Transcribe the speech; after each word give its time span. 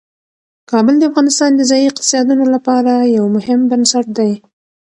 کابل 0.71 0.95
د 0.99 1.03
افغانستان 1.11 1.51
د 1.55 1.61
ځایي 1.69 1.85
اقتصادونو 1.89 2.43
لپاره 2.55 2.93
یو 3.17 3.25
مهم 3.35 3.59
بنسټ 3.71 4.05
دی. 4.17 4.31